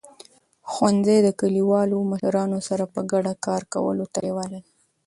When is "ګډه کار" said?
3.11-3.61